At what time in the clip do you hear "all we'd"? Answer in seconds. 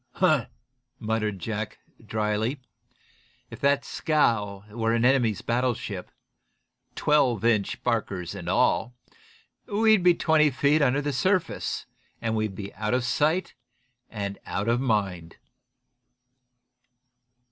8.49-10.01